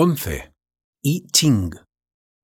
Once. 0.00 0.52
I 1.02 1.26
Ching. 1.32 1.72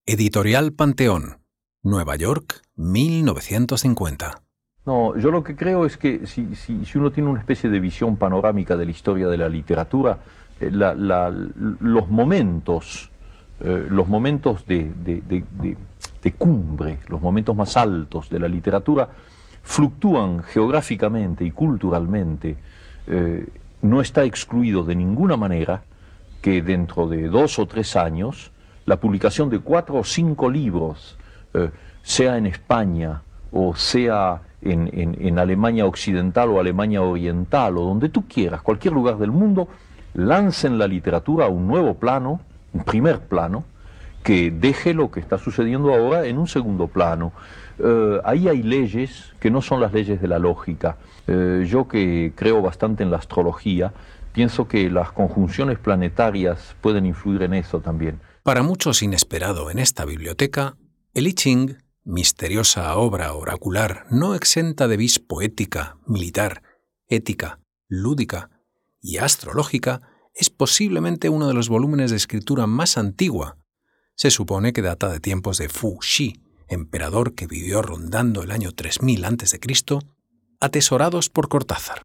Editorial 0.04 0.72
Panteón. 0.72 1.38
Nueva 1.84 2.16
York, 2.16 2.62
1950. 2.74 4.42
No, 4.84 5.16
yo 5.16 5.30
lo 5.30 5.44
que 5.44 5.54
creo 5.54 5.86
es 5.86 5.96
que 5.96 6.26
si, 6.26 6.48
uno 6.96 7.12
tiene 7.12 7.30
una 7.30 7.38
especie 7.38 7.70
de 7.70 7.78
visión 7.78 8.16
panorámica 8.16 8.76
de 8.76 8.86
la 8.86 8.90
historia 8.90 9.28
de 9.28 9.38
la 9.38 9.48
literatura, 9.48 10.18
eh, 10.58 10.68
los 10.72 12.08
momentos, 12.10 13.12
eh, 13.60 13.86
los 13.88 14.08
momentos 14.08 14.66
de, 14.66 15.44
cumbre, 16.36 16.98
los 17.06 17.22
momentos 17.22 17.54
más 17.54 17.76
altos 17.76 18.30
de 18.30 18.40
la 18.40 18.48
literatura, 18.48 19.08
fluctúan 19.62 20.42
geográficamente 20.42 21.44
y 21.44 21.52
culturalmente. 21.52 22.56
Eh, 23.06 23.46
no 23.82 24.00
está 24.00 24.24
excluido 24.24 24.82
de 24.82 24.96
ninguna 24.96 25.36
manera 25.36 25.84
que 26.44 26.60
dentro 26.60 27.08
de 27.08 27.28
dos 27.28 27.58
o 27.58 27.64
tres 27.64 27.96
años 27.96 28.50
la 28.84 29.00
publicación 29.00 29.48
de 29.48 29.60
cuatro 29.60 29.94
o 29.94 30.04
cinco 30.04 30.50
libros, 30.50 31.16
eh, 31.54 31.70
sea 32.02 32.36
en 32.36 32.44
España 32.44 33.22
o 33.50 33.74
sea 33.74 34.42
en, 34.60 35.38
Alemania 35.38 35.86
Occidental 35.86 36.50
o 36.50 36.60
Alemania 36.60 37.00
Oriental 37.00 37.78
o 37.78 37.84
donde 37.84 38.10
tú 38.10 38.28
quieras, 38.28 38.60
cualquier 38.60 38.92
lugar 38.92 39.16
del 39.16 39.30
mundo, 39.30 39.68
lancen 40.12 40.76
la 40.76 40.86
literatura 40.86 41.46
a 41.46 41.48
un 41.48 41.66
nuevo 41.66 41.94
plano, 41.94 42.42
un 42.74 42.84
primer 42.84 43.20
plano, 43.20 43.64
que 44.22 44.50
deje 44.50 44.92
lo 44.92 45.10
que 45.10 45.20
está 45.20 45.38
sucediendo 45.38 45.94
ahora 45.94 46.26
en 46.26 46.36
un 46.36 46.46
segundo 46.46 46.88
plano. 46.88 47.32
Eh, 47.78 48.20
ahí 48.22 48.48
hay 48.48 48.62
leyes 48.62 49.32
que 49.40 49.50
no 49.50 49.62
son 49.62 49.80
las 49.80 49.94
leyes 49.94 50.20
de 50.20 50.28
la 50.28 50.38
lógica. 50.38 50.96
Eh, 51.26 51.64
yo 51.66 51.88
que 51.88 52.32
creo 52.36 52.60
bastante 52.60 53.02
en 53.02 53.10
la 53.10 53.16
astrología, 53.16 53.94
pienso 54.34 54.66
que 54.68 54.90
las 54.90 55.12
conjunciones 55.12 55.78
planetarias 55.78 56.76
pueden 56.82 57.06
influir 57.06 57.42
en 57.42 57.54
eso 57.54 57.80
también. 57.80 58.20
Para 58.42 58.62
muchos 58.62 59.02
inesperado 59.02 59.70
en 59.70 59.78
esta 59.78 60.04
biblioteca, 60.04 60.76
el 61.14 61.28
I 61.28 61.32
Ching, 61.32 61.78
misteriosa 62.02 62.94
obra 62.96 63.32
oracular 63.32 64.04
no 64.10 64.34
exenta 64.34 64.88
de 64.88 64.96
vis 64.98 65.20
poética, 65.20 65.96
militar, 66.06 66.62
ética, 67.06 67.60
lúdica 67.88 68.50
y 69.00 69.18
astrológica, 69.18 70.02
es 70.34 70.50
posiblemente 70.50 71.28
uno 71.28 71.46
de 71.46 71.54
los 71.54 71.68
volúmenes 71.68 72.10
de 72.10 72.16
escritura 72.16 72.66
más 72.66 72.98
antigua. 72.98 73.56
Se 74.16 74.30
supone 74.30 74.72
que 74.72 74.82
data 74.82 75.08
de 75.08 75.20
tiempos 75.20 75.58
de 75.58 75.68
Fu 75.68 75.98
Xi, 76.00 76.40
emperador 76.66 77.34
que 77.34 77.46
vivió 77.46 77.82
rondando 77.82 78.42
el 78.42 78.50
año 78.50 78.72
3000 78.72 79.24
a.C., 79.24 79.60
atesorados 80.60 81.30
por 81.30 81.48
Cortázar. 81.48 82.02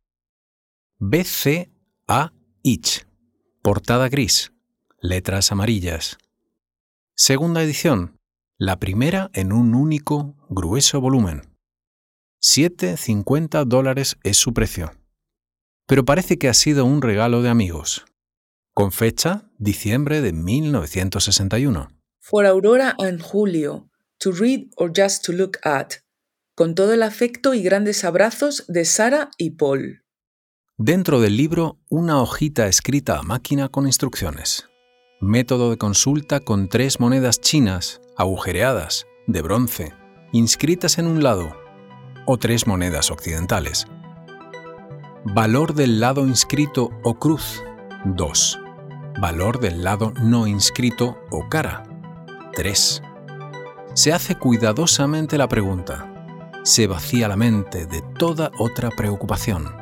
BC 1.00 1.72
a. 2.10 2.34
Ich. 2.64 3.06
Portada 3.62 4.10
gris. 4.10 4.52
Letras 5.00 5.52
amarillas. 5.52 6.18
Segunda 7.16 7.62
edición. 7.62 8.20
La 8.58 8.80
primera 8.80 9.30
en 9.34 9.54
un 9.54 9.76
único, 9.76 10.36
grueso 10.50 11.00
volumen. 11.00 11.44
7,50 12.42 13.64
dólares 13.66 14.18
es 14.24 14.38
su 14.38 14.54
precio. 14.54 14.92
Pero 15.86 16.04
parece 16.04 16.40
que 16.40 16.50
ha 16.50 16.54
sido 16.56 16.84
un 16.84 17.04
regalo 17.04 17.44
de 17.44 17.50
amigos. 17.50 18.06
Con 18.74 18.92
fecha, 18.92 19.50
diciembre 19.60 20.22
de 20.22 20.34
1961. 20.34 21.90
For 22.20 22.46
Aurora 22.48 22.96
and 22.98 23.22
Julio, 23.22 23.88
to 24.18 24.32
read 24.32 24.72
or 24.78 24.92
just 24.96 25.24
to 25.26 25.32
look 25.32 25.60
at. 25.64 25.98
Con 26.56 26.74
todo 26.74 26.94
el 26.94 27.04
afecto 27.04 27.54
y 27.54 27.62
grandes 27.62 28.04
abrazos 28.04 28.66
de 28.68 28.86
Sara 28.86 29.30
y 29.38 29.52
Paul. 29.52 30.04
Dentro 30.82 31.20
del 31.20 31.36
libro, 31.36 31.78
una 31.90 32.22
hojita 32.22 32.68
escrita 32.68 33.20
a 33.20 33.22
máquina 33.22 33.68
con 33.68 33.86
instrucciones. 33.86 34.70
Método 35.20 35.72
de 35.72 35.78
consulta 35.78 36.40
con 36.40 36.70
tres 36.70 37.02
monedas 37.02 37.42
chinas, 37.42 38.00
agujereadas, 38.16 39.06
de 39.28 39.42
bronce, 39.42 39.94
inscritas 40.32 40.98
en 40.98 41.08
un 41.08 41.22
lado, 41.22 41.54
o 42.26 42.38
tres 42.38 42.66
monedas 42.66 43.12
occidentales. 43.12 43.88
Valor 45.26 45.74
del 45.74 46.00
lado 46.00 46.26
inscrito 46.26 46.92
o 47.04 47.20
cruz, 47.20 47.62
2. 48.06 48.60
Valor 49.20 49.60
del 49.60 49.84
lado 49.84 50.14
no 50.24 50.48
inscrito 50.48 51.18
o 51.30 51.50
cara, 51.50 51.84
3. 52.56 53.02
Se 53.96 54.14
hace 54.14 54.36
cuidadosamente 54.36 55.38
la 55.38 55.50
pregunta. 55.50 56.10
Se 56.64 56.88
vacía 56.88 57.28
la 57.28 57.36
mente 57.36 57.86
de 57.86 58.02
toda 58.18 58.52
otra 58.58 58.92
preocupación 58.92 59.79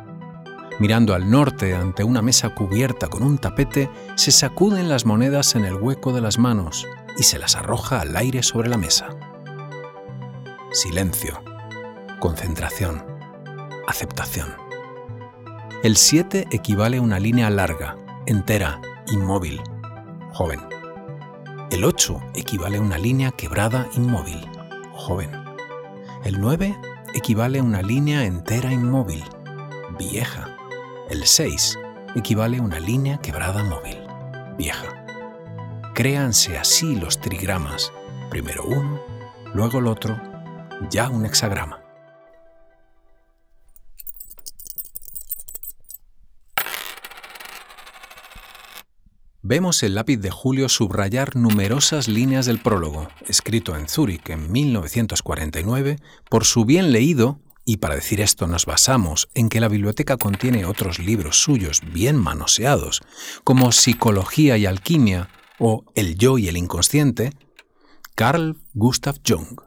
Mirando 0.79 1.15
al 1.15 1.29
norte 1.29 1.73
ante 1.73 2.03
una 2.03 2.21
mesa 2.21 2.49
cubierta 2.49 3.07
con 3.07 3.23
un 3.23 3.39
tapete, 3.39 3.89
se 4.15 4.31
sacuden 4.31 4.89
las 4.89 5.05
monedas 5.05 5.55
en 5.55 5.65
el 5.65 5.75
hueco 5.75 6.13
de 6.13 6.21
las 6.21 6.37
manos 6.37 6.85
y 7.17 7.23
se 7.23 7.39
las 7.39 7.55
arroja 7.55 7.99
al 8.01 8.15
aire 8.15 8.43
sobre 8.43 8.69
la 8.69 8.77
mesa. 8.77 9.09
Silencio, 10.71 11.41
concentración, 12.19 13.03
aceptación. 13.87 14.53
El 15.83 15.95
7 15.95 16.47
equivale 16.51 16.97
a 16.97 17.01
una 17.01 17.19
línea 17.19 17.49
larga, 17.49 17.95
entera, 18.27 18.79
inmóvil, 19.07 19.61
joven. 20.33 20.59
El 21.71 21.85
8 21.85 22.21
equivale 22.35 22.77
a 22.77 22.81
una 22.81 22.97
línea 22.99 23.31
quebrada, 23.31 23.87
inmóvil, 23.95 24.47
joven. 24.93 25.31
El 26.23 26.39
9 26.39 26.77
equivale 27.15 27.59
a 27.59 27.63
una 27.63 27.81
línea 27.81 28.25
entera, 28.25 28.71
inmóvil, 28.71 29.23
vieja. 29.97 30.56
El 31.09 31.25
6 31.25 31.79
equivale 32.15 32.57
a 32.57 32.61
una 32.61 32.81
línea 32.81 33.19
quebrada 33.19 33.63
móvil, 33.63 33.95
vieja. 34.57 35.05
Créanse 35.95 36.57
así 36.57 36.97
los 36.97 37.21
trigramas, 37.21 37.93
primero 38.29 38.65
uno, 38.65 38.99
luego 39.53 39.79
el 39.79 39.87
otro, 39.87 40.21
ya 40.91 41.09
un 41.09 41.25
hexagrama. 41.25 41.81
Vemos 49.41 49.81
el 49.83 49.95
lápiz 49.95 50.17
de 50.17 50.29
Julio 50.29 50.67
subrayar 50.67 51.37
numerosas 51.37 52.09
líneas 52.09 52.47
del 52.47 52.59
prólogo, 52.59 53.07
escrito 53.27 53.77
en 53.77 53.87
Zúrich 53.87 54.29
en 54.29 54.51
1949, 54.51 55.99
por 56.29 56.43
su 56.43 56.65
bien 56.65 56.91
leído 56.91 57.39
y 57.69 57.77
para 57.77 57.95
decir 57.95 58.21
esto 58.21 58.47
nos 58.47 58.65
basamos 58.65 59.27
en 59.33 59.49
que 59.49 59.59
la 59.59 59.67
biblioteca 59.67 60.15
contiene 60.15 60.63
otros 60.63 60.99
libros 60.99 61.41
suyos 61.41 61.81
bien 61.91 62.15
manoseados, 62.15 63.01
como 63.43 63.73
Psicología 63.73 64.55
y 64.55 64.65
Alquimia 64.65 65.27
o 65.59 65.83
El 65.93 66.15
yo 66.15 66.37
y 66.37 66.47
el 66.47 66.55
inconsciente, 66.55 67.33
Carl 68.15 68.55
Gustav 68.73 69.17
Jung. 69.27 69.59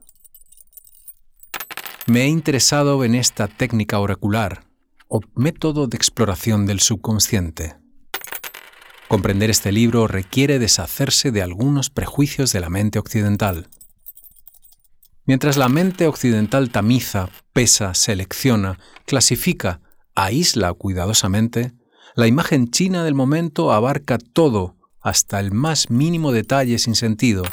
Me 2.06 2.22
he 2.22 2.28
interesado 2.28 3.04
en 3.04 3.14
esta 3.14 3.48
técnica 3.48 3.98
oracular 3.98 4.64
o 5.06 5.20
método 5.34 5.86
de 5.86 5.98
exploración 5.98 6.64
del 6.64 6.80
subconsciente. 6.80 7.76
Comprender 9.08 9.50
este 9.50 9.72
libro 9.72 10.06
requiere 10.06 10.58
deshacerse 10.58 11.32
de 11.32 11.42
algunos 11.42 11.90
prejuicios 11.90 12.50
de 12.52 12.60
la 12.60 12.70
mente 12.70 12.98
occidental. 12.98 13.68
Mientras 15.30 15.56
la 15.56 15.68
mente 15.68 16.08
occidental 16.08 16.70
tamiza, 16.70 17.28
pesa, 17.52 17.94
selecciona, 17.94 18.80
clasifica, 19.06 19.80
aísla 20.16 20.74
cuidadosamente, 20.74 21.70
la 22.16 22.26
imagen 22.26 22.72
china 22.72 23.04
del 23.04 23.14
momento 23.14 23.72
abarca 23.72 24.18
todo, 24.18 24.74
hasta 25.00 25.38
el 25.38 25.52
más 25.52 25.88
mínimo 25.88 26.32
detalle 26.32 26.80
sin 26.80 26.96
sentido, 26.96 27.44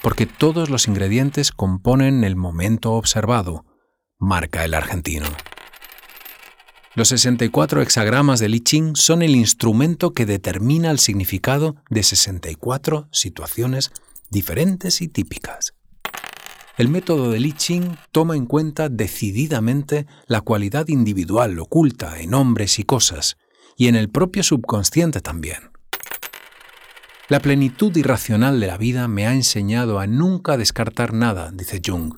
porque 0.00 0.26
todos 0.26 0.70
los 0.70 0.86
ingredientes 0.86 1.50
componen 1.50 2.22
el 2.22 2.36
momento 2.36 2.92
observado, 2.92 3.64
marca 4.16 4.64
el 4.64 4.72
argentino. 4.72 5.26
Los 6.94 7.08
64 7.08 7.82
hexagramas 7.82 8.38
de 8.38 8.48
Li 8.48 8.60
Ching 8.60 8.94
son 8.94 9.22
el 9.22 9.34
instrumento 9.34 10.12
que 10.12 10.24
determina 10.24 10.92
el 10.92 11.00
significado 11.00 11.74
de 11.90 12.04
64 12.04 13.08
situaciones 13.10 13.90
diferentes 14.30 15.00
y 15.00 15.08
típicas. 15.08 15.74
El 16.76 16.88
método 16.88 17.30
de 17.30 17.38
Li 17.38 17.52
Ching 17.52 17.96
toma 18.10 18.34
en 18.34 18.46
cuenta 18.46 18.88
decididamente 18.88 20.06
la 20.26 20.40
cualidad 20.40 20.88
individual 20.88 21.56
oculta 21.60 22.18
en 22.18 22.34
hombres 22.34 22.80
y 22.80 22.84
cosas, 22.84 23.36
y 23.76 23.86
en 23.86 23.94
el 23.94 24.10
propio 24.10 24.42
subconsciente 24.42 25.20
también. 25.20 25.70
La 27.28 27.38
plenitud 27.38 27.96
irracional 27.96 28.58
de 28.58 28.66
la 28.66 28.76
vida 28.76 29.06
me 29.06 29.26
ha 29.26 29.34
enseñado 29.34 30.00
a 30.00 30.08
nunca 30.08 30.56
descartar 30.56 31.12
nada, 31.12 31.52
dice 31.52 31.80
Jung. 31.84 32.16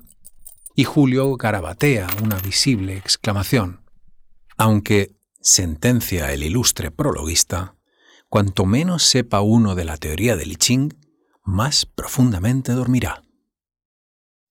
Y 0.74 0.84
Julio 0.84 1.36
garabatea 1.36 2.08
una 2.22 2.36
visible 2.36 2.96
exclamación. 2.96 3.82
Aunque, 4.56 5.16
sentencia 5.40 6.32
el 6.32 6.42
ilustre 6.42 6.90
prologuista, 6.90 7.76
cuanto 8.30 8.64
menos 8.64 9.02
sepa 9.04 9.42
uno 9.42 9.74
de 9.74 9.84
la 9.84 9.98
teoría 9.98 10.34
del 10.34 10.52
I 10.52 10.56
Ching, 10.56 10.94
más 11.44 11.84
profundamente 11.86 12.72
dormirá. 12.72 13.25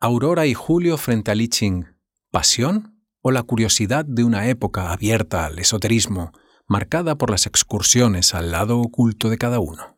Aurora 0.05 0.45
y 0.45 0.53
Julio 0.53 0.99
frente 0.99 1.31
al 1.31 1.41
I 1.41 1.47
Ching, 1.47 1.85
¿pasión 2.29 3.01
o 3.21 3.31
la 3.31 3.41
curiosidad 3.41 4.05
de 4.05 4.23
una 4.23 4.47
época 4.49 4.91
abierta 4.91 5.47
al 5.47 5.57
esoterismo, 5.57 6.31
marcada 6.67 7.17
por 7.17 7.31
las 7.31 7.47
excursiones 7.47 8.35
al 8.35 8.51
lado 8.51 8.77
oculto 8.77 9.31
de 9.31 9.39
cada 9.39 9.57
uno? 9.57 9.97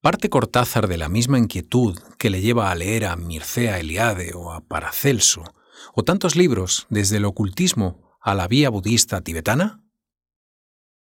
Parte 0.00 0.30
Cortázar 0.30 0.86
de 0.86 0.98
la 0.98 1.08
misma 1.08 1.36
inquietud 1.36 1.98
que 2.16 2.30
le 2.30 2.40
lleva 2.42 2.70
a 2.70 2.76
leer 2.76 3.06
a 3.06 3.16
Mircea 3.16 3.80
Eliade 3.80 4.34
o 4.36 4.52
a 4.52 4.60
Paracelso, 4.60 5.42
o 5.94 6.04
tantos 6.04 6.36
libros 6.36 6.86
desde 6.88 7.16
el 7.16 7.24
ocultismo 7.24 8.16
a 8.20 8.36
la 8.36 8.46
vía 8.46 8.70
budista 8.70 9.20
tibetana? 9.20 9.82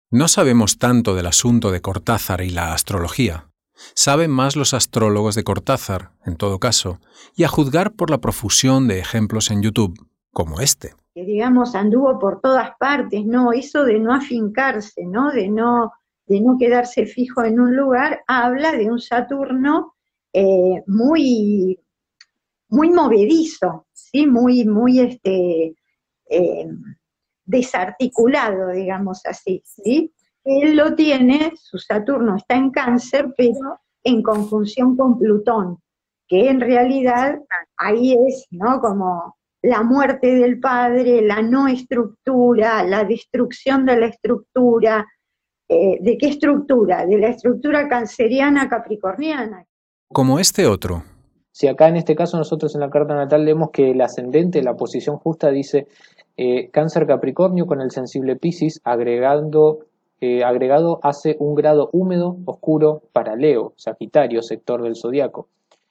No 0.08 0.28
sabemos 0.28 0.78
tanto 0.78 1.16
del 1.16 1.26
asunto 1.26 1.72
de 1.72 1.80
Cortázar 1.80 2.42
y 2.42 2.50
la 2.50 2.74
astrología. 2.74 3.50
Saben 3.94 4.30
más 4.30 4.56
los 4.56 4.74
astrólogos 4.74 5.34
de 5.34 5.44
Cortázar, 5.44 6.10
en 6.24 6.36
todo 6.36 6.58
caso, 6.58 7.00
y 7.34 7.44
a 7.44 7.48
juzgar 7.48 7.92
por 7.92 8.10
la 8.10 8.18
profusión 8.18 8.88
de 8.88 8.98
ejemplos 8.98 9.50
en 9.50 9.62
YouTube, 9.62 9.94
como 10.32 10.60
este. 10.60 10.94
Que 11.14 11.24
digamos 11.24 11.74
anduvo 11.74 12.18
por 12.18 12.40
todas 12.40 12.70
partes, 12.78 13.24
¿no? 13.24 13.52
Eso 13.52 13.84
de 13.84 13.98
no 13.98 14.14
afincarse, 14.14 15.04
¿no? 15.06 15.30
De 15.30 15.48
no 15.48 15.92
de 16.26 16.40
no 16.40 16.56
quedarse 16.58 17.06
fijo 17.06 17.44
en 17.44 17.60
un 17.60 17.76
lugar, 17.76 18.22
habla 18.26 18.72
de 18.72 18.90
un 18.90 18.98
Saturno 18.98 19.94
eh, 20.32 20.82
muy, 20.86 21.78
muy 22.68 22.90
movedizo, 22.90 23.86
¿sí? 23.92 24.26
muy, 24.26 24.64
muy 24.64 25.00
este, 25.00 25.76
eh, 26.28 26.68
desarticulado, 27.44 28.70
digamos 28.70 29.24
así. 29.24 29.62
¿sí? 29.64 30.12
Él 30.46 30.76
lo 30.76 30.94
tiene, 30.94 31.52
su 31.60 31.78
Saturno 31.78 32.36
está 32.36 32.54
en 32.54 32.70
cáncer, 32.70 33.34
pero 33.36 33.80
en 34.04 34.22
conjunción 34.22 34.96
con 34.96 35.18
Plutón, 35.18 35.78
que 36.26 36.48
en 36.48 36.60
realidad 36.60 37.40
ahí 37.76 38.16
es, 38.26 38.46
¿no? 38.50 38.80
Como 38.80 39.36
la 39.62 39.82
muerte 39.82 40.34
del 40.36 40.60
padre, 40.60 41.20
la 41.20 41.42
no 41.42 41.66
estructura, 41.66 42.84
la 42.84 43.04
destrucción 43.04 43.84
de 43.84 43.96
la 43.96 44.06
estructura, 44.06 45.04
eh, 45.68 45.98
¿De 46.00 46.16
qué 46.16 46.28
estructura? 46.28 47.04
De 47.06 47.18
la 47.18 47.28
estructura 47.28 47.88
canceriana 47.88 48.68
capricorniana. 48.68 49.64
Como 50.08 50.38
este 50.38 50.66
otro. 50.66 51.02
Si 51.50 51.66
acá 51.66 51.88
en 51.88 51.96
este 51.96 52.14
caso 52.14 52.36
nosotros 52.36 52.74
en 52.74 52.82
la 52.82 52.90
carta 52.90 53.14
natal 53.14 53.44
leemos 53.44 53.70
que 53.70 53.90
el 53.90 54.00
ascendente, 54.00 54.62
la 54.62 54.76
posición 54.76 55.16
justa 55.16 55.50
dice 55.50 55.88
eh, 56.36 56.70
cáncer 56.70 57.06
capricornio 57.06 57.66
con 57.66 57.80
el 57.80 57.90
sensible 57.90 58.36
Pisces 58.36 58.80
agregando, 58.84 59.86
eh, 60.20 60.44
agregado 60.44 61.00
hace 61.02 61.36
un 61.38 61.54
grado 61.54 61.90
húmedo 61.92 62.38
oscuro 62.44 63.02
para 63.12 63.36
Leo, 63.36 63.74
Sagitario, 63.76 64.42
sector 64.42 64.82
del 64.82 64.96
zodiaco. 64.96 65.48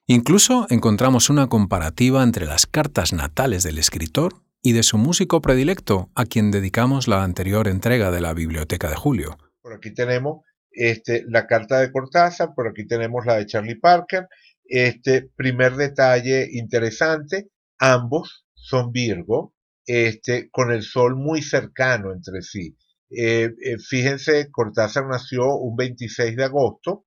Incluso 0.07 0.67
encontramos 0.69 1.29
una 1.29 1.47
comparativa 1.47 2.23
entre 2.23 2.45
las 2.45 2.65
cartas 2.65 3.13
natales 3.13 3.63
del 3.63 3.77
escritor 3.77 4.33
y 4.61 4.73
de 4.73 4.83
su 4.83 4.97
músico 4.97 5.41
predilecto, 5.41 6.09
a 6.15 6.25
quien 6.25 6.51
dedicamos 6.51 7.07
la 7.07 7.23
anterior 7.23 7.67
entrega 7.67 8.11
de 8.11 8.21
la 8.21 8.33
Biblioteca 8.33 8.89
de 8.89 8.95
Julio, 8.95 9.37
por 9.65 9.73
aquí 9.73 9.95
tenemos 9.95 10.45
este, 10.69 11.23
la 11.27 11.47
carta 11.47 11.79
de 11.79 11.91
Cortázar, 11.91 12.53
por 12.55 12.67
aquí 12.67 12.85
tenemos 12.85 13.25
la 13.25 13.37
de 13.37 13.47
Charlie 13.47 13.79
Parker. 13.79 14.27
Este 14.63 15.27
primer 15.35 15.75
detalle 15.75 16.47
interesante, 16.51 17.49
ambos 17.79 18.45
son 18.53 18.91
Virgo, 18.91 19.55
este, 19.87 20.51
con 20.51 20.71
el 20.71 20.83
Sol 20.83 21.15
muy 21.15 21.41
cercano 21.41 22.13
entre 22.13 22.43
sí. 22.43 22.77
Eh, 23.17 23.51
eh, 23.63 23.77
fíjense, 23.77 24.49
Cortázar 24.51 25.07
nació 25.07 25.55
un 25.55 25.75
26 25.75 26.35
de 26.35 26.43
agosto 26.43 27.05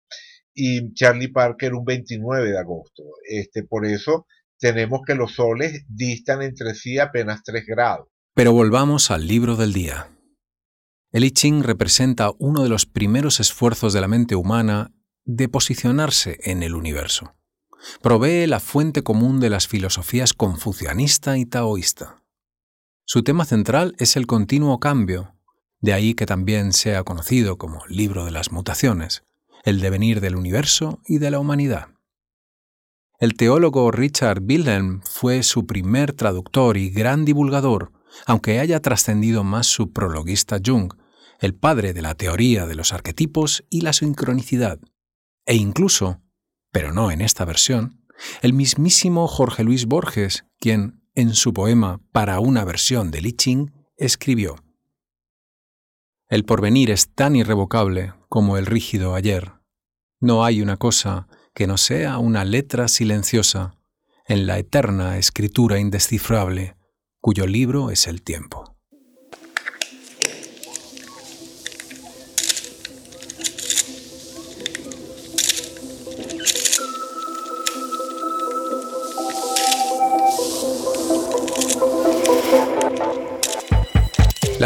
y 0.55 0.93
Charlie 0.95 1.33
Parker 1.33 1.75
un 1.75 1.85
29 1.85 2.51
de 2.51 2.59
agosto. 2.59 3.03
Este, 3.29 3.63
por 3.63 3.87
eso 3.87 4.27
tenemos 4.59 5.01
que 5.07 5.15
los 5.15 5.35
soles 5.35 5.85
distan 5.89 6.43
entre 6.43 6.75
sí 6.75 6.99
apenas 6.99 7.43
3 7.45 7.65
grados. 7.67 8.09
Pero 8.35 8.53
volvamos 8.53 9.11
al 9.11 9.27
libro 9.27 9.57
del 9.57 9.73
día. 9.73 10.11
El 11.13 11.25
I 11.25 11.31
Ching 11.31 11.63
representa 11.63 12.33
uno 12.39 12.63
de 12.63 12.69
los 12.69 12.87
primeros 12.87 13.41
esfuerzos 13.41 13.93
de 13.93 14.01
la 14.01 14.09
mente 14.09 14.35
humana 14.35 14.93
de 15.25 15.49
posicionarse 15.49 16.39
en 16.43 16.63
el 16.63 16.75
universo. 16.75 17.35
Provee 18.03 18.47
la 18.47 18.61
fuente 18.61 19.03
común 19.03 19.41
de 19.41 19.51
las 19.51 19.69
filosofías 19.69 20.35
confucianista 20.35 21.39
y 21.39 21.47
taoísta. 21.47 22.23
Su 23.07 23.23
tema 23.23 23.45
central 23.45 23.95
es 23.99 24.17
el 24.17 24.27
continuo 24.27 24.81
cambio, 24.81 25.38
de 25.81 25.93
ahí 25.93 26.15
que 26.15 26.27
también 26.27 26.73
sea 26.73 27.05
conocido 27.05 27.57
como 27.57 27.85
libro 27.87 28.25
de 28.25 28.31
las 28.31 28.53
mutaciones, 28.53 29.25
el 29.65 29.81
devenir 29.81 30.21
del 30.21 30.37
universo 30.37 31.01
y 31.07 31.19
de 31.19 31.31
la 31.31 31.39
humanidad. 31.39 31.89
El 33.21 33.35
teólogo 33.35 33.91
Richard 33.91 34.43
Wilhelm 34.43 35.03
fue 35.03 35.43
su 35.43 35.67
primer 35.67 36.13
traductor 36.13 36.77
y 36.77 36.91
gran 36.91 37.25
divulgador 37.25 37.93
aunque 38.27 38.61
haya 38.61 38.81
trascendido 38.81 39.45
más 39.45 39.67
su 39.67 39.93
prologuista 39.93 40.59
Jung, 40.65 40.93
el 41.41 41.55
padre 41.55 41.93
de 41.93 42.03
la 42.03 42.15
teoría 42.15 42.67
de 42.67 42.75
los 42.75 42.93
arquetipos 42.93 43.65
y 43.71 43.83
la 43.83 43.93
sincronicidad, 43.93 44.81
e 45.47 45.55
incluso, 45.55 46.21
pero 46.73 46.93
no 46.93 47.11
en 47.11 47.21
esta 47.21 47.45
versión, 47.45 48.05
el 48.43 48.53
mismísimo 48.53 49.29
Jorge 49.29 49.63
Luis 49.63 49.87
Borges, 49.87 50.45
quien, 50.59 51.03
en 51.15 51.35
su 51.35 51.53
poema 51.53 52.01
Para 52.13 52.41
una 52.41 52.65
versión 52.65 53.11
de 53.11 53.21
Li 53.21 53.33
Ching, 53.33 53.73
escribió 53.97 54.57
El 56.29 56.45
porvenir 56.45 56.91
es 56.91 57.15
tan 57.15 57.37
irrevocable 57.37 58.13
como 58.29 58.59
el 58.59 58.67
rígido 58.67 59.15
ayer. 59.15 59.53
No 60.21 60.45
hay 60.45 60.61
una 60.61 60.77
cosa 60.77 61.27
que 61.55 61.67
no 61.67 61.79
sea 61.79 62.19
una 62.19 62.45
letra 62.45 62.89
silenciosa 62.89 63.75
en 64.27 64.47
la 64.47 64.59
eterna 64.59 65.17
escritura 65.17 65.79
indescifrable 65.79 66.77
cuyo 67.21 67.47
libro 67.47 67.91
es 67.91 68.07
el 68.07 68.23
tiempo. 68.23 68.78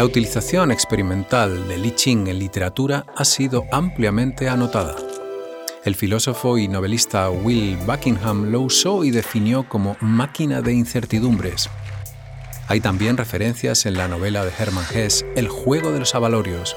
La 0.03 0.07
utilización 0.07 0.69
experimental 0.69 1.65
de 1.69 1.77
Li 1.77 1.91
Ching 1.95 2.27
en 2.27 2.37
literatura 2.37 3.05
ha 3.15 3.23
sido 3.23 3.63
ampliamente 3.71 4.49
anotada. 4.49 4.97
El 5.85 5.95
filósofo 5.95 6.57
y 6.57 6.67
novelista 6.67 7.29
Will 7.29 7.77
Buckingham 7.77 8.51
lo 8.51 8.59
usó 8.59 9.05
y 9.05 9.11
definió 9.11 9.69
como 9.69 9.95
máquina 10.01 10.61
de 10.61 10.73
incertidumbres, 10.73 11.69
hay 12.67 12.81
también 12.81 13.15
referencias 13.15 13.85
en 13.85 13.93
la 13.93 14.09
novela 14.09 14.43
de 14.43 14.51
Hermann 14.59 14.83
Hesse 14.93 15.25
El 15.37 15.47
juego 15.47 15.93
de 15.93 15.99
los 15.99 16.15
avalorios. 16.15 16.75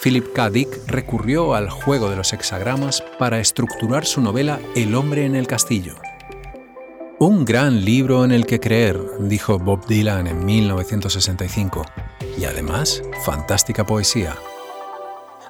Philip 0.00 0.32
K. 0.32 0.48
Dick 0.50 0.68
recurrió 0.86 1.56
al 1.56 1.70
juego 1.70 2.08
de 2.08 2.14
los 2.14 2.32
hexagramas 2.32 3.02
para 3.18 3.40
estructurar 3.40 4.06
su 4.06 4.20
novela 4.20 4.60
El 4.76 4.94
hombre 4.94 5.26
en 5.26 5.34
el 5.34 5.48
castillo. 5.48 5.96
Un 7.24 7.44
gran 7.44 7.84
libro 7.84 8.24
en 8.24 8.32
el 8.32 8.46
que 8.46 8.58
creer, 8.58 9.00
dijo 9.20 9.56
Bob 9.60 9.86
Dylan 9.86 10.26
en 10.26 10.44
1965, 10.44 11.84
y 12.38 12.44
además 12.44 13.02
fantástica 13.24 13.84
poesía. 13.84 14.36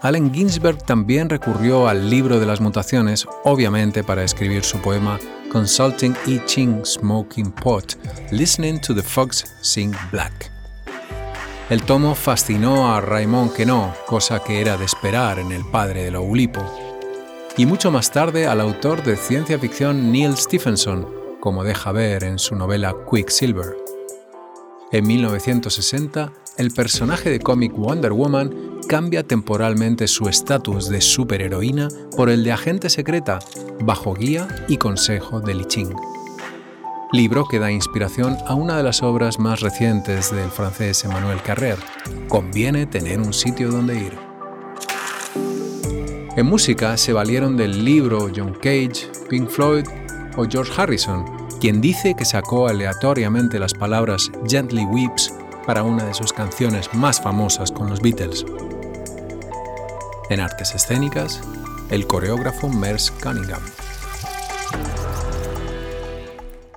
Allen 0.02 0.34
Ginsberg 0.34 0.84
también 0.84 1.28
recurrió 1.28 1.86
al 1.86 2.10
libro 2.10 2.40
de 2.40 2.46
las 2.46 2.60
mutaciones, 2.60 3.26
obviamente 3.44 4.02
para 4.02 4.24
escribir 4.24 4.64
su 4.64 4.78
poema 4.78 5.20
Consulting 5.52 6.14
I 6.26 6.40
Ching 6.44 6.84
Smoking 6.84 7.52
Pot, 7.52 7.96
Listening 8.32 8.80
to 8.80 8.94
the 8.94 9.02
Fox 9.02 9.44
Sing 9.60 9.94
Black. 10.10 10.50
El 11.70 11.82
tomo 11.84 12.16
fascinó 12.16 12.92
a 12.92 13.00
Raymond 13.00 13.52
Queneau, 13.52 13.92
cosa 14.06 14.42
que 14.42 14.60
era 14.60 14.76
de 14.76 14.84
esperar 14.84 15.38
en 15.38 15.52
el 15.52 15.64
padre 15.64 16.02
de 16.02 16.10
lo 16.10 16.22
Ulipo, 16.22 16.62
y 17.56 17.66
mucho 17.66 17.92
más 17.92 18.10
tarde 18.10 18.46
al 18.46 18.60
autor 18.60 19.04
de 19.04 19.16
ciencia 19.16 19.58
ficción 19.58 20.10
Neil 20.10 20.36
Stephenson, 20.36 21.06
como 21.38 21.62
deja 21.62 21.92
ver 21.92 22.24
en 22.24 22.38
su 22.38 22.56
novela 22.56 22.94
Quicksilver. 23.10 23.76
En 24.90 25.06
1960, 25.06 26.32
el 26.58 26.70
personaje 26.70 27.30
de 27.30 27.40
cómic 27.40 27.72
Wonder 27.72 28.12
Woman 28.12 28.80
cambia 28.88 29.22
temporalmente 29.22 30.06
su 30.06 30.28
estatus 30.28 30.88
de 30.88 31.00
superheroína 31.00 31.88
por 32.16 32.28
el 32.28 32.44
de 32.44 32.52
agente 32.52 32.90
secreta, 32.90 33.38
bajo 33.84 34.14
guía 34.14 34.48
y 34.68 34.76
consejo 34.76 35.40
de 35.40 35.54
Li 35.54 35.64
Ching. 35.64 35.94
Libro 37.12 37.44
que 37.50 37.58
da 37.58 37.70
inspiración 37.70 38.36
a 38.46 38.54
una 38.54 38.76
de 38.76 38.82
las 38.82 39.02
obras 39.02 39.38
más 39.38 39.60
recientes 39.60 40.30
del 40.30 40.50
francés 40.50 41.04
Emmanuel 41.04 41.42
Carrère, 41.42 41.78
Conviene 42.28 42.86
tener 42.86 43.20
un 43.20 43.32
sitio 43.32 43.70
donde 43.70 43.96
ir. 43.96 44.18
En 46.34 46.46
música 46.46 46.96
se 46.96 47.12
valieron 47.12 47.58
del 47.58 47.84
libro 47.84 48.30
John 48.34 48.54
Cage, 48.54 49.10
Pink 49.28 49.48
Floyd 49.48 49.84
o 50.36 50.46
George 50.48 50.72
Harrison, 50.74 51.24
quien 51.60 51.82
dice 51.82 52.14
que 52.14 52.24
sacó 52.24 52.68
aleatoriamente 52.68 53.58
las 53.58 53.74
palabras 53.74 54.30
Gently 54.48 54.86
Weeps 54.86 55.30
para 55.66 55.82
una 55.82 56.04
de 56.04 56.14
sus 56.14 56.32
canciones 56.32 56.92
más 56.94 57.20
famosas 57.20 57.70
con 57.70 57.88
los 57.88 58.00
Beatles. 58.00 58.44
En 60.30 60.40
artes 60.40 60.74
escénicas, 60.74 61.40
el 61.90 62.06
coreógrafo 62.06 62.68
Merce 62.68 63.12
Cunningham. 63.22 63.62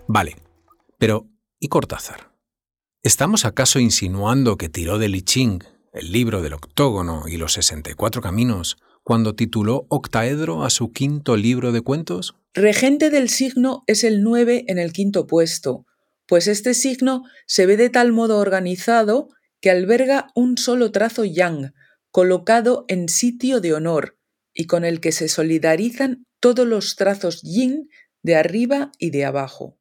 Vale, 0.07 0.35
pero 0.97 1.27
¿y 1.59 1.67
Cortázar? 1.67 2.31
¿Estamos 3.01 3.45
acaso 3.45 3.79
insinuando 3.79 4.57
que 4.57 4.69
tiró 4.69 4.97
de 4.97 5.09
Li 5.09 5.21
Ching, 5.21 5.63
el 5.93 6.11
libro 6.11 6.41
del 6.41 6.53
octógono 6.53 7.23
y 7.27 7.37
los 7.37 7.53
64 7.53 8.21
caminos, 8.21 8.77
cuando 9.03 9.35
tituló 9.35 9.85
Octaedro 9.89 10.63
a 10.63 10.69
su 10.69 10.91
quinto 10.91 11.37
libro 11.37 11.71
de 11.71 11.81
cuentos? 11.81 12.35
Regente 12.53 13.09
del 13.09 13.29
signo 13.29 13.83
es 13.87 14.03
el 14.03 14.23
9 14.23 14.65
en 14.67 14.79
el 14.79 14.93
quinto 14.93 15.27
puesto, 15.27 15.85
pues 16.27 16.47
este 16.47 16.73
signo 16.73 17.23
se 17.45 17.65
ve 17.65 17.77
de 17.77 17.89
tal 17.89 18.11
modo 18.11 18.39
organizado 18.39 19.29
que 19.61 19.71
alberga 19.71 20.27
un 20.35 20.57
solo 20.57 20.91
trazo 20.91 21.25
yang, 21.25 21.73
colocado 22.11 22.85
en 22.87 23.09
sitio 23.09 23.61
de 23.61 23.73
honor, 23.73 24.17
y 24.53 24.67
con 24.67 24.85
el 24.85 25.01
que 25.01 25.11
se 25.11 25.27
solidarizan 25.27 26.25
todos 26.39 26.65
los 26.65 26.95
trazos 26.95 27.41
yin 27.41 27.89
de 28.23 28.35
arriba 28.35 28.91
y 28.99 29.11
de 29.11 29.25
abajo. 29.25 29.77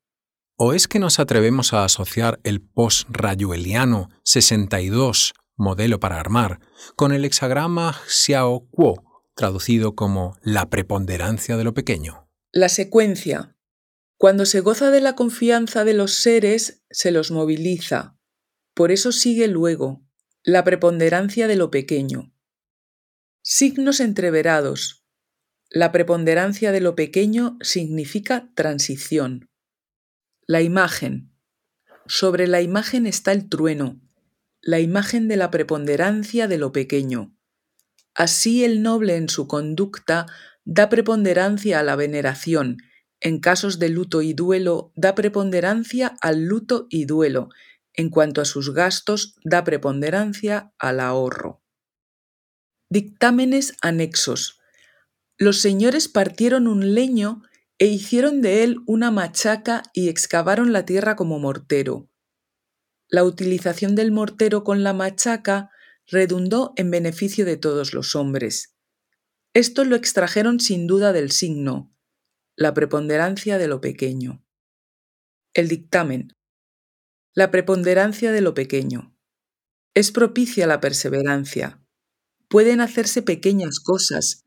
¿O 0.56 0.72
es 0.72 0.86
que 0.86 0.98
nos 0.98 1.18
atrevemos 1.18 1.72
a 1.72 1.84
asociar 1.84 2.40
el 2.44 2.60
post-rayueliano 2.60 4.10
62, 4.22 5.34
modelo 5.56 5.98
para 6.00 6.20
armar, 6.20 6.60
con 6.96 7.12
el 7.12 7.24
hexagrama 7.24 8.00
Xiao 8.06 8.68
Kuo, 8.70 9.02
traducido 9.34 9.94
como 9.94 10.36
la 10.42 10.70
preponderancia 10.70 11.56
de 11.56 11.64
lo 11.64 11.74
pequeño? 11.74 12.28
La 12.52 12.68
secuencia. 12.68 13.53
Cuando 14.24 14.46
se 14.46 14.60
goza 14.60 14.90
de 14.90 15.02
la 15.02 15.16
confianza 15.16 15.84
de 15.84 15.92
los 15.92 16.14
seres, 16.14 16.82
se 16.88 17.10
los 17.10 17.30
moviliza. 17.30 18.16
Por 18.72 18.90
eso 18.90 19.12
sigue 19.12 19.48
luego 19.48 20.02
la 20.42 20.64
preponderancia 20.64 21.46
de 21.46 21.56
lo 21.56 21.70
pequeño. 21.70 22.32
Signos 23.42 24.00
entreverados. 24.00 25.04
La 25.68 25.92
preponderancia 25.92 26.72
de 26.72 26.80
lo 26.80 26.94
pequeño 26.94 27.58
significa 27.60 28.50
transición. 28.54 29.50
La 30.46 30.62
imagen. 30.62 31.30
Sobre 32.06 32.46
la 32.46 32.62
imagen 32.62 33.06
está 33.06 33.30
el 33.30 33.50
trueno, 33.50 34.00
la 34.62 34.80
imagen 34.80 35.28
de 35.28 35.36
la 35.36 35.50
preponderancia 35.50 36.48
de 36.48 36.56
lo 36.56 36.72
pequeño. 36.72 37.36
Así 38.14 38.64
el 38.64 38.82
noble 38.82 39.16
en 39.16 39.28
su 39.28 39.46
conducta 39.46 40.24
da 40.64 40.88
preponderancia 40.88 41.80
a 41.80 41.82
la 41.82 41.94
veneración, 41.94 42.78
en 43.24 43.40
casos 43.40 43.78
de 43.78 43.88
luto 43.88 44.20
y 44.20 44.34
duelo 44.34 44.92
da 44.94 45.14
preponderancia 45.14 46.14
al 46.20 46.44
luto 46.44 46.86
y 46.90 47.06
duelo, 47.06 47.48
en 47.94 48.10
cuanto 48.10 48.42
a 48.42 48.44
sus 48.44 48.74
gastos 48.74 49.34
da 49.42 49.64
preponderancia 49.64 50.74
al 50.78 51.00
ahorro. 51.00 51.62
Dictámenes 52.90 53.76
anexos. 53.80 54.60
Los 55.38 55.60
señores 55.60 56.06
partieron 56.06 56.68
un 56.68 56.94
leño 56.94 57.42
e 57.78 57.86
hicieron 57.86 58.42
de 58.42 58.62
él 58.62 58.80
una 58.86 59.10
machaca 59.10 59.82
y 59.94 60.10
excavaron 60.10 60.74
la 60.74 60.84
tierra 60.84 61.16
como 61.16 61.38
mortero. 61.38 62.10
La 63.08 63.24
utilización 63.24 63.94
del 63.94 64.12
mortero 64.12 64.64
con 64.64 64.82
la 64.82 64.92
machaca 64.92 65.70
redundó 66.06 66.74
en 66.76 66.90
beneficio 66.90 67.46
de 67.46 67.56
todos 67.56 67.94
los 67.94 68.14
hombres. 68.16 68.76
Esto 69.54 69.84
lo 69.84 69.96
extrajeron 69.96 70.60
sin 70.60 70.86
duda 70.86 71.14
del 71.14 71.30
signo, 71.30 71.93
la 72.56 72.72
preponderancia 72.72 73.58
de 73.58 73.66
lo 73.66 73.80
pequeño. 73.80 74.44
El 75.54 75.68
dictamen. 75.68 76.36
La 77.34 77.50
preponderancia 77.50 78.30
de 78.30 78.40
lo 78.40 78.54
pequeño. 78.54 79.16
Es 79.94 80.12
propicia 80.12 80.66
la 80.66 80.80
perseverancia. 80.80 81.84
Pueden 82.48 82.80
hacerse 82.80 83.22
pequeñas 83.22 83.80
cosas, 83.80 84.44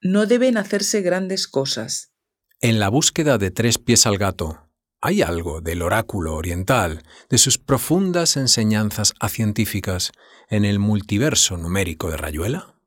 no 0.00 0.24
deben 0.24 0.56
hacerse 0.56 1.02
grandes 1.02 1.46
cosas. 1.46 2.12
En 2.60 2.78
la 2.78 2.88
búsqueda 2.88 3.36
de 3.36 3.50
tres 3.50 3.76
pies 3.78 4.06
al 4.06 4.16
gato, 4.16 4.70
¿hay 5.02 5.20
algo 5.20 5.60
del 5.60 5.82
oráculo 5.82 6.34
oriental, 6.34 7.02
de 7.28 7.36
sus 7.36 7.58
profundas 7.58 8.38
enseñanzas 8.38 9.12
científicas, 9.28 10.12
en 10.48 10.64
el 10.64 10.78
multiverso 10.78 11.58
numérico 11.58 12.10
de 12.10 12.16
Rayuela? 12.16 12.80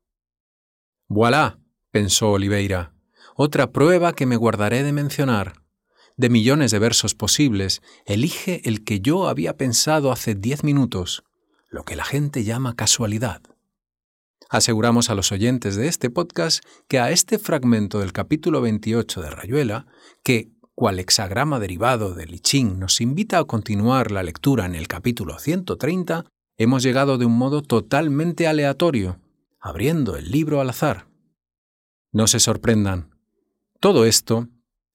Voilà, 1.08 1.60
pensó 1.92 2.32
Oliveira, 2.32 2.93
otra 3.36 3.72
prueba 3.72 4.12
que 4.12 4.26
me 4.26 4.36
guardaré 4.36 4.82
de 4.82 4.92
mencionar. 4.92 5.64
De 6.16 6.28
millones 6.28 6.70
de 6.70 6.78
versos 6.78 7.14
posibles, 7.14 7.82
elige 8.06 8.68
el 8.68 8.84
que 8.84 9.00
yo 9.00 9.28
había 9.28 9.56
pensado 9.56 10.12
hace 10.12 10.34
diez 10.34 10.62
minutos, 10.62 11.24
lo 11.68 11.84
que 11.84 11.96
la 11.96 12.04
gente 12.04 12.44
llama 12.44 12.76
casualidad. 12.76 13.42
Aseguramos 14.48 15.10
a 15.10 15.16
los 15.16 15.32
oyentes 15.32 15.74
de 15.74 15.88
este 15.88 16.10
podcast 16.10 16.64
que 16.86 17.00
a 17.00 17.10
este 17.10 17.40
fragmento 17.40 17.98
del 17.98 18.12
capítulo 18.12 18.60
28 18.60 19.22
de 19.22 19.30
Rayuela, 19.30 19.86
que, 20.22 20.52
cual 20.76 21.00
hexagrama 21.00 21.58
derivado 21.58 22.14
de 22.14 22.26
Lichín 22.26 22.78
nos 22.78 23.00
invita 23.00 23.38
a 23.38 23.44
continuar 23.44 24.12
la 24.12 24.22
lectura 24.22 24.66
en 24.66 24.76
el 24.76 24.86
capítulo 24.86 25.40
130, 25.40 26.26
hemos 26.56 26.82
llegado 26.84 27.18
de 27.18 27.26
un 27.26 27.36
modo 27.36 27.62
totalmente 27.62 28.46
aleatorio, 28.46 29.18
abriendo 29.60 30.16
el 30.16 30.30
libro 30.30 30.60
al 30.60 30.70
azar. 30.70 31.08
No 32.12 32.28
se 32.28 32.38
sorprendan. 32.38 33.13
Todo 33.84 34.06
esto, 34.06 34.48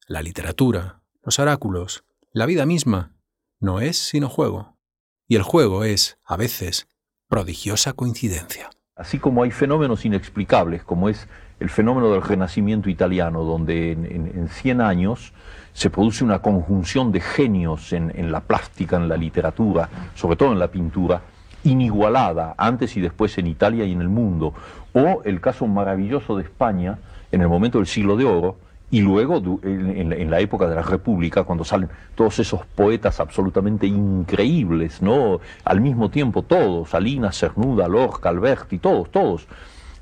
la 0.07 0.23
literatura, 0.23 1.03
los 1.23 1.37
oráculos, 1.37 2.05
la 2.33 2.47
vida 2.47 2.65
misma, 2.65 3.11
no 3.59 3.81
es 3.81 3.99
sino 3.99 4.29
juego. 4.29 4.79
Y 5.27 5.35
el 5.35 5.43
juego 5.43 5.83
es, 5.83 6.17
a 6.25 6.35
veces, 6.37 6.87
prodigiosa 7.27 7.93
coincidencia. 7.93 8.71
Así 8.95 9.19
como 9.19 9.43
hay 9.43 9.51
fenómenos 9.51 10.05
inexplicables, 10.05 10.83
como 10.83 11.07
es 11.07 11.27
el 11.59 11.69
fenómeno 11.69 12.11
del 12.11 12.23
renacimiento 12.23 12.89
italiano, 12.89 13.43
donde 13.43 13.91
en, 13.91 14.49
100 14.49 14.81
años 14.81 15.33
se 15.73 15.91
produce 15.91 16.23
una 16.23 16.41
conjunción 16.41 17.11
de 17.11 17.21
genios 17.21 17.93
en, 17.93 18.11
en, 18.15 18.31
la 18.31 18.41
plástica, 18.41 18.97
en 18.97 19.07
la 19.07 19.17
literatura, 19.17 19.87
sobre 20.15 20.35
todo 20.35 20.51
en 20.51 20.57
la 20.57 20.71
pintura, 20.71 21.21
inigualada 21.63 22.55
antes 22.57 22.97
y 22.97 23.01
después 23.01 23.37
en 23.37 23.45
Italia 23.45 23.85
y 23.85 23.91
en 23.91 24.01
el 24.01 24.09
mundo. 24.09 24.55
O 24.93 25.21
el 25.25 25.41
caso 25.41 25.67
maravilloso 25.67 26.35
de 26.37 26.41
España 26.41 26.97
en 27.31 27.41
el 27.41 27.47
momento 27.47 27.77
del 27.77 27.85
siglo 27.85 28.17
de 28.17 28.25
oro, 28.25 28.57
y 28.91 29.01
luego, 29.01 29.59
en, 29.63 30.31
la 30.31 30.39
época 30.39 30.67
de 30.67 30.75
la 30.75 30.81
República, 30.81 31.43
cuando 31.43 31.63
salen 31.63 31.89
todos 32.15 32.39
esos 32.39 32.65
poetas 32.65 33.19
absolutamente 33.19 33.85
increíbles, 33.85 35.01
¿no? 35.01 35.39
Al 35.63 35.79
mismo 35.79 36.09
tiempo 36.09 36.41
todos, 36.41 36.89
Salinas, 36.89 37.37
Cernuda, 37.37 37.87
Lorca, 37.87 38.29
Alberti, 38.29 38.79
todos, 38.79 39.11
todos. 39.11 39.47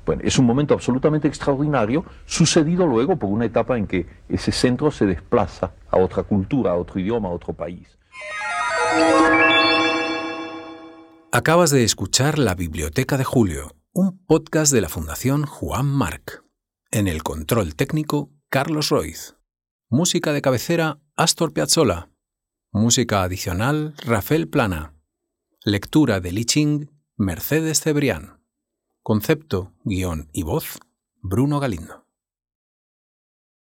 Bueno, 0.06 0.22
es 0.24 0.38
un 0.38 0.46
momento 0.46 0.72
absolutamente 0.72 1.28
extraordinario, 1.28 2.02
sucedido 2.24 2.86
luego 2.86 3.16
por 3.16 3.28
una 3.28 3.44
etapa 3.44 3.76
en 3.76 3.86
que 3.86 4.06
ese 4.26 4.52
centro 4.52 4.90
se 4.90 5.04
desplaza 5.04 5.72
a 5.90 5.98
otra 5.98 6.22
cultura, 6.22 6.70
a 6.70 6.74
otro 6.76 6.98
idioma, 6.98 7.28
a 7.28 7.32
otro 7.32 7.52
país. 7.52 7.98
Acabas 11.30 11.70
de 11.70 11.84
escuchar 11.84 12.38
La 12.38 12.54
Biblioteca 12.54 13.18
de 13.18 13.24
Julio, 13.24 13.70
un 13.92 14.18
podcast 14.26 14.72
de 14.72 14.80
la 14.80 14.88
Fundación 14.88 15.44
Juan 15.44 15.84
Marc. 15.84 16.42
En 16.90 17.06
el 17.06 17.22
control 17.22 17.76
técnico, 17.76 18.30
Carlos 18.50 18.88
Roiz. 18.88 19.36
Música 19.90 20.32
de 20.32 20.40
cabecera, 20.40 21.02
Astor 21.16 21.52
Piazzolla. 21.52 22.08
Música 22.72 23.22
adicional, 23.22 23.94
Rafael 23.98 24.48
Plana. 24.48 24.94
Lectura 25.66 26.20
de 26.20 26.32
Li 26.32 26.46
Ching, 26.46 26.88
Mercedes 27.18 27.82
Cebrián. 27.82 28.42
Concepto, 29.02 29.74
guion 29.84 30.30
y 30.32 30.44
voz, 30.44 30.78
Bruno 31.20 31.60
Galindo. 31.60 32.07